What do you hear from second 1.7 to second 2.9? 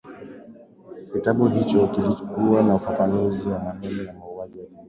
kilikuwa na